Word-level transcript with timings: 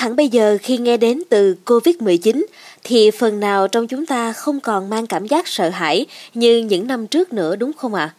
hẳn 0.00 0.16
bây 0.16 0.28
giờ 0.28 0.58
khi 0.62 0.78
nghe 0.78 0.96
đến 0.96 1.22
từ 1.28 1.56
Covid-19 1.66 2.44
thì 2.84 3.10
phần 3.10 3.40
nào 3.40 3.68
trong 3.68 3.86
chúng 3.86 4.06
ta 4.06 4.32
không 4.32 4.60
còn 4.60 4.90
mang 4.90 5.06
cảm 5.06 5.26
giác 5.26 5.48
sợ 5.48 5.68
hãi 5.68 6.06
như 6.34 6.58
những 6.58 6.86
năm 6.86 7.06
trước 7.06 7.32
nữa 7.32 7.56
đúng 7.56 7.72
không 7.72 7.94
ạ? 7.94 8.04
À? 8.04 8.14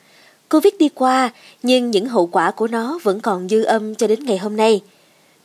Covid 0.49 0.73
đi 0.79 0.89
qua 0.89 1.29
nhưng 1.63 1.91
những 1.91 2.05
hậu 2.05 2.27
quả 2.27 2.51
của 2.51 2.67
nó 2.67 2.99
vẫn 3.03 3.19
còn 3.19 3.49
dư 3.49 3.63
âm 3.63 3.95
cho 3.95 4.07
đến 4.07 4.25
ngày 4.25 4.37
hôm 4.37 4.57
nay. 4.57 4.81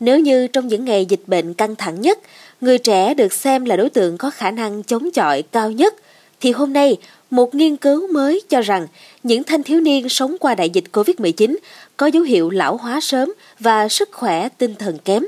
Nếu 0.00 0.20
như 0.20 0.46
trong 0.46 0.68
những 0.68 0.84
ngày 0.84 1.06
dịch 1.06 1.22
bệnh 1.26 1.54
căng 1.54 1.76
thẳng 1.76 2.00
nhất, 2.00 2.18
người 2.60 2.78
trẻ 2.78 3.14
được 3.14 3.32
xem 3.32 3.64
là 3.64 3.76
đối 3.76 3.90
tượng 3.90 4.18
có 4.18 4.30
khả 4.30 4.50
năng 4.50 4.82
chống 4.82 5.10
chọi 5.10 5.42
cao 5.42 5.70
nhất, 5.70 5.94
thì 6.40 6.52
hôm 6.52 6.72
nay 6.72 6.96
một 7.30 7.54
nghiên 7.54 7.76
cứu 7.76 8.12
mới 8.12 8.42
cho 8.48 8.60
rằng 8.60 8.86
những 9.22 9.44
thanh 9.44 9.62
thiếu 9.62 9.80
niên 9.80 10.08
sống 10.08 10.36
qua 10.40 10.54
đại 10.54 10.70
dịch 10.70 10.84
Covid-19 10.92 11.56
có 11.96 12.06
dấu 12.06 12.22
hiệu 12.22 12.50
lão 12.50 12.76
hóa 12.76 13.00
sớm 13.00 13.32
và 13.60 13.88
sức 13.88 14.08
khỏe 14.12 14.48
tinh 14.48 14.74
thần 14.74 14.98
kém. 14.98 15.22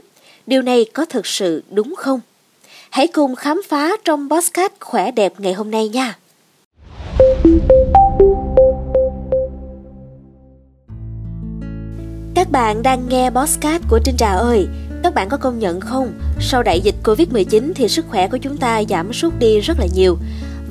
Điều 0.49 0.63
này 0.63 0.87
có 0.95 1.05
thực 1.05 1.27
sự 1.27 1.63
đúng 1.71 1.95
không? 1.99 2.21
Hãy 2.91 3.07
cùng 3.07 3.37
khám 3.37 3.63
phá 3.69 3.91
trong 4.05 4.29
podcast 4.31 4.73
khỏe 4.81 5.11
đẹp 5.11 5.33
ngày 5.39 5.53
hôm 5.53 5.71
nay 5.71 5.89
nha. 5.89 6.17
Các 12.35 12.51
bạn 12.51 12.83
đang 12.83 13.09
nghe 13.09 13.31
podcast 13.31 13.83
của 13.91 13.99
Trinh 14.05 14.17
Trà 14.17 14.33
ơi. 14.33 14.67
Các 15.03 15.15
bạn 15.15 15.29
có 15.29 15.37
công 15.37 15.59
nhận 15.59 15.81
không? 15.81 16.13
Sau 16.41 16.63
đại 16.63 16.81
dịch 16.81 16.95
Covid-19 17.05 17.73
thì 17.75 17.89
sức 17.89 18.05
khỏe 18.09 18.29
của 18.29 18.39
chúng 18.39 18.57
ta 18.57 18.83
giảm 18.89 19.13
sút 19.13 19.33
đi 19.39 19.61
rất 19.61 19.79
là 19.81 19.87
nhiều. 19.95 20.17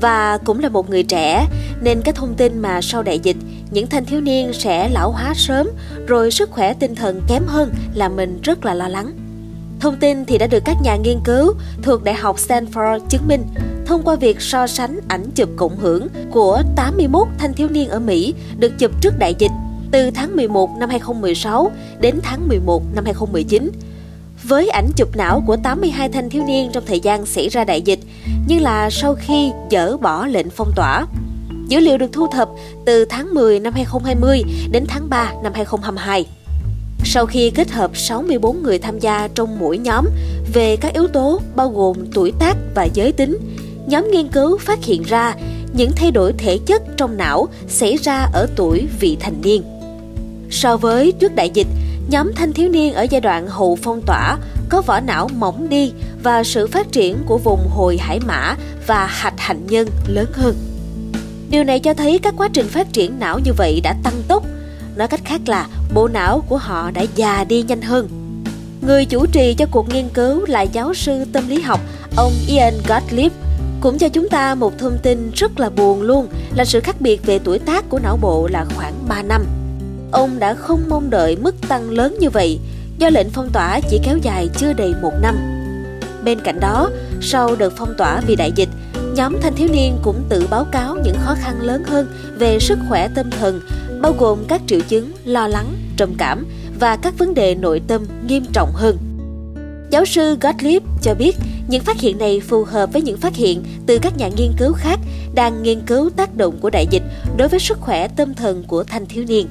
Và 0.02 0.38
cũng 0.46 0.60
là 0.60 0.70
một 0.70 0.90
người 0.90 1.04
trẻ, 1.04 1.48
nên 1.82 2.02
cái 2.02 2.14
thông 2.14 2.36
tin 2.36 2.60
mà 2.60 2.82
sau 2.82 3.04
đại 3.04 3.20
dịch, 3.20 3.38
những 3.72 3.88
thanh 3.88 4.06
thiếu 4.06 4.22
niên 4.22 4.54
sẽ 4.54 4.90
lão 4.90 5.12
hóa 5.12 5.34
sớm, 5.36 5.68
rồi 6.08 6.32
sức 6.32 6.52
khỏe 6.52 6.74
tinh 6.74 6.96
thần 6.96 7.22
kém 7.28 7.44
hơn 7.48 7.72
là 7.94 8.10
mình 8.10 8.40
rất 8.44 8.66
là 8.66 8.74
lo 8.74 8.88
lắng. 8.88 9.27
Thông 9.80 9.96
tin 9.96 10.26
thì 10.26 10.38
đã 10.38 10.48
được 10.48 10.64
các 10.66 10.78
nhà 10.84 10.96
nghiên 10.96 11.20
cứu 11.24 11.54
thuộc 11.82 12.04
Đại 12.04 12.16
học 12.16 12.36
Stanford 12.38 13.00
chứng 13.10 13.28
minh 13.28 13.44
thông 13.86 14.04
qua 14.04 14.16
việc 14.16 14.42
so 14.42 14.68
sánh 14.68 15.00
ảnh 15.08 15.32
chụp 15.36 15.50
cộng 15.56 15.78
hưởng 15.78 16.08
của 16.32 16.62
81 16.76 17.28
thanh 17.38 17.54
thiếu 17.54 17.68
niên 17.72 17.90
ở 17.90 18.00
Mỹ 18.00 18.34
được 18.58 18.74
chụp 18.80 18.92
trước 19.02 19.14
đại 19.20 19.36
dịch 19.40 19.52
từ 19.92 20.12
tháng 20.12 20.36
11 20.36 20.70
năm 20.78 20.90
2016 20.90 21.72
đến 22.00 22.20
tháng 22.24 22.48
11 22.48 22.84
năm 22.96 23.06
2019 23.06 23.72
với 24.44 24.70
ảnh 24.70 24.90
chụp 24.96 25.16
não 25.16 25.44
của 25.48 25.58
82 25.64 26.10
thanh 26.10 26.30
thiếu 26.30 26.44
niên 26.44 26.70
trong 26.74 26.84
thời 26.88 27.00
gian 27.00 27.26
xảy 27.26 27.50
ra 27.50 27.64
đại 27.64 27.82
dịch, 27.82 28.00
nhưng 28.48 28.62
là 28.62 28.90
sau 28.90 29.16
khi 29.16 29.52
dỡ 29.72 29.98
bỏ 29.98 30.26
lệnh 30.26 30.50
phong 30.50 30.72
tỏa. 30.76 31.06
Dữ 31.68 31.80
liệu 31.80 31.98
được 31.98 32.10
thu 32.14 32.28
thập 32.28 32.50
từ 32.86 33.06
tháng 33.06 33.34
10 33.34 33.60
năm 33.60 33.74
2020 33.74 34.44
đến 34.72 34.86
tháng 34.88 35.10
3 35.10 35.34
năm 35.44 35.54
2022. 35.56 36.26
Sau 37.04 37.26
khi 37.26 37.50
kết 37.50 37.72
hợp 37.72 37.98
64 37.98 38.64
người 38.64 38.80
tham 38.80 39.00
gia 39.00 39.28
trong 39.36 39.60
mỗi 39.60 39.78
nhóm 39.78 40.06
về 40.54 40.76
các 40.76 40.94
yếu 40.94 41.08
tố 41.08 41.42
bao 41.56 41.70
gồm 41.70 41.98
tuổi 42.14 42.34
tác 42.40 42.58
và 42.76 42.84
giới 42.94 43.12
tính, 43.12 43.38
nhóm 43.88 44.12
nghiên 44.12 44.28
cứu 44.28 44.58
phát 44.58 44.84
hiện 44.84 45.04
ra 45.04 45.36
những 45.74 45.92
thay 45.96 46.12
đổi 46.12 46.34
thể 46.38 46.60
chất 46.66 46.82
trong 46.98 47.18
não 47.18 47.48
xảy 47.68 47.98
ra 47.98 48.30
ở 48.34 48.48
tuổi 48.56 48.88
vị 49.00 49.18
thành 49.20 49.42
niên. 49.42 49.64
So 50.52 50.78
với 50.78 51.12
trước 51.12 51.36
đại 51.36 51.50
dịch, 51.50 51.68
nhóm 52.10 52.32
thanh 52.36 52.54
thiếu 52.54 52.70
niên 52.70 52.94
ở 52.94 53.06
giai 53.10 53.22
đoạn 53.22 53.48
hậu 53.48 53.76
phong 53.76 54.02
tỏa 54.02 54.38
có 54.70 54.82
vỏ 54.82 55.00
não 55.00 55.30
mỏng 55.36 55.70
đi 55.70 55.94
và 56.24 56.44
sự 56.44 56.68
phát 56.68 56.92
triển 56.92 57.18
của 57.26 57.38
vùng 57.38 57.68
hồi 57.70 57.98
hải 57.98 58.20
mã 58.20 58.56
và 58.88 59.06
hạch 59.06 59.38
hạnh 59.38 59.62
nhân 59.68 59.88
lớn 60.08 60.28
hơn. 60.34 60.56
Điều 61.50 61.64
này 61.64 61.80
cho 61.80 61.94
thấy 61.94 62.20
các 62.20 62.34
quá 62.38 62.50
trình 62.54 62.68
phát 62.68 62.94
triển 62.94 63.20
não 63.20 63.40
như 63.40 63.52
vậy 63.58 63.82
đã 63.84 63.96
tăng 64.04 64.22
tốc. 64.28 64.44
Nói 64.98 65.08
cách 65.08 65.22
khác 65.26 65.42
là 65.46 65.68
bộ 65.94 66.08
não 66.08 66.44
của 66.50 66.58
họ 66.58 66.92
đã 66.92 67.06
già 67.16 67.44
đi 67.44 67.62
nhanh 67.62 67.82
hơn. 67.82 68.08
Người 68.82 69.06
chủ 69.06 69.26
trì 69.26 69.54
cho 69.54 69.66
cuộc 69.72 69.90
nghiên 69.90 70.10
cứu 70.10 70.46
là 70.46 70.62
giáo 70.62 70.94
sư 70.94 71.26
tâm 71.34 71.50
lý 71.50 71.62
học 71.62 71.80
ông 72.16 72.34
Ian 72.48 72.74
Gottlieb 72.88 73.32
cũng 73.82 73.98
cho 73.98 74.10
chúng 74.10 74.30
ta 74.30 74.56
một 74.56 74.74
thông 74.78 74.98
tin 75.04 75.32
rất 75.36 75.60
là 75.60 75.70
buồn 75.70 76.02
luôn 76.02 76.28
là 76.56 76.66
sự 76.66 76.80
khác 76.80 76.96
biệt 77.00 77.26
về 77.26 77.40
tuổi 77.40 77.60
tác 77.60 77.90
của 77.90 78.00
não 78.00 78.18
bộ 78.22 78.48
là 78.52 78.66
khoảng 78.76 78.94
3 79.08 79.22
năm. 79.22 79.46
Ông 80.12 80.40
đã 80.40 80.54
không 80.54 80.84
mong 80.90 81.10
đợi 81.10 81.36
mức 81.36 81.56
tăng 81.68 81.90
lớn 81.90 82.18
như 82.20 82.30
vậy 82.30 82.60
do 82.98 83.10
lệnh 83.10 83.30
phong 83.30 83.50
tỏa 83.54 83.80
chỉ 83.90 84.00
kéo 84.04 84.18
dài 84.18 84.50
chưa 84.58 84.74
đầy 84.74 84.94
một 85.02 85.14
năm. 85.22 85.38
Bên 86.24 86.40
cạnh 86.40 86.60
đó, 86.60 86.90
sau 87.22 87.56
đợt 87.56 87.74
phong 87.78 87.94
tỏa 87.98 88.22
vì 88.28 88.36
đại 88.36 88.52
dịch, 88.56 88.70
nhóm 89.16 89.36
thanh 89.42 89.56
thiếu 89.56 89.68
niên 89.72 89.98
cũng 90.04 90.24
tự 90.30 90.48
báo 90.50 90.66
cáo 90.72 90.98
những 91.04 91.18
khó 91.26 91.36
khăn 91.42 91.62
lớn 91.62 91.84
hơn 91.84 92.08
về 92.38 92.60
sức 92.60 92.80
khỏe 92.90 93.08
tâm 93.16 93.30
thần, 93.40 93.62
bao 94.02 94.14
gồm 94.20 94.40
các 94.48 94.62
triệu 94.68 94.80
chứng 94.88 95.12
lo 95.26 95.48
lắng, 95.48 95.74
trầm 95.98 96.14
cảm 96.18 96.46
và 96.80 96.96
các 96.96 97.18
vấn 97.18 97.34
đề 97.34 97.56
nội 97.56 97.82
tâm 97.88 98.06
nghiêm 98.28 98.46
trọng 98.54 98.72
hơn. 98.74 98.98
Giáo 99.90 100.06
sư 100.06 100.38
Gottlieb 100.42 100.84
cho 101.02 101.14
biết 101.14 101.36
những 101.68 101.84
phát 101.84 102.00
hiện 102.00 102.18
này 102.18 102.40
phù 102.40 102.64
hợp 102.64 102.94
với 102.94 103.02
những 103.02 103.18
phát 103.18 103.36
hiện 103.36 103.64
từ 103.86 104.00
các 104.02 104.18
nhà 104.18 104.28
nghiên 104.28 104.52
cứu 104.58 104.74
khác 104.74 105.00
đang 105.36 105.64
nghiên 105.64 105.82
cứu 105.82 106.10
tác 106.10 106.36
động 106.36 106.58
của 106.62 106.70
đại 106.70 106.88
dịch 106.92 107.04
đối 107.38 107.48
với 107.48 107.60
sức 107.60 107.78
khỏe 107.82 108.08
tâm 108.08 108.34
thần 108.34 108.64
của 108.68 108.84
thanh 108.84 109.06
thiếu 109.06 109.26
niên. 109.28 109.48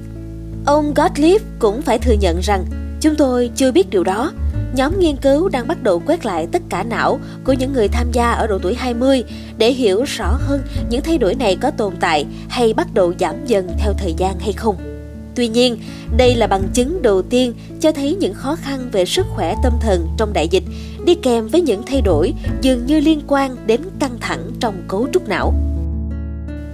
Ông 0.67 0.95
Gottlieb 0.95 1.43
cũng 1.59 1.83
phải 1.83 1.99
thừa 1.99 2.15
nhận 2.21 2.41
rằng 2.43 2.65
chúng 3.01 3.15
tôi 3.17 3.51
chưa 3.57 3.73
biết 3.73 3.91
điều 3.91 4.05
đó. 4.05 4.33
Nhóm 4.77 5.01
nghiên 5.01 5.17
cứu 5.17 5.49
đang 5.49 5.69
bắt 5.69 5.83
đầu 5.83 6.03
quét 6.07 6.27
lại 6.27 6.47
tất 6.53 6.63
cả 6.69 6.83
não 6.83 7.19
của 7.45 7.53
những 7.53 7.73
người 7.73 7.89
tham 7.89 8.13
gia 8.13 8.33
ở 8.33 8.47
độ 8.47 8.59
tuổi 8.63 8.75
20 8.75 9.25
để 9.59 9.73
hiểu 9.73 10.03
rõ 10.03 10.37
hơn 10.41 10.63
những 10.91 11.03
thay 11.03 11.19
đổi 11.19 11.35
này 11.35 11.57
có 11.57 11.71
tồn 11.71 11.95
tại 12.01 12.27
hay 12.49 12.75
bắt 12.75 12.95
đầu 12.95 13.15
giảm 13.21 13.35
dần 13.47 13.69
theo 13.79 13.93
thời 13.99 14.15
gian 14.17 14.39
hay 14.39 14.53
không. 14.53 14.77
Tuy 15.35 15.49
nhiên, 15.49 15.79
đây 16.17 16.35
là 16.35 16.47
bằng 16.47 16.69
chứng 16.75 17.03
đầu 17.03 17.23
tiên 17.23 17.55
cho 17.81 17.93
thấy 17.93 18.17
những 18.21 18.35
khó 18.35 18.57
khăn 18.57 18.89
về 18.93 19.05
sức 19.05 19.27
khỏe 19.29 19.55
tâm 19.63 19.73
thần 19.81 20.07
trong 20.19 20.33
đại 20.33 20.49
dịch 20.49 20.65
đi 21.05 21.15
kèm 21.15 21.49
với 21.49 21.61
những 21.61 21.83
thay 21.87 22.01
đổi 22.01 22.33
dường 22.61 22.87
như 22.87 23.01
liên 23.01 23.21
quan 23.27 23.57
đến 23.67 23.81
căng 23.99 24.17
thẳng 24.21 24.51
trong 24.61 24.83
cấu 24.89 25.09
trúc 25.13 25.29
não. 25.29 25.55